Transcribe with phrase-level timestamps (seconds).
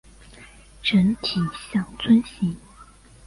[0.81, 1.39] 整体
[1.71, 2.57] 像樽形。